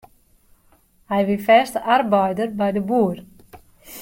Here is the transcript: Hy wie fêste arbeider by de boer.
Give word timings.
Hy 1.09 1.21
wie 1.27 1.39
fêste 1.47 1.79
arbeider 1.95 2.49
by 2.59 2.69
de 2.75 2.81
boer. 2.89 3.17